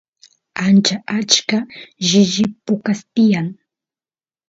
[0.65, 1.57] ancha achka
[2.07, 3.47] shishi pukas tiyan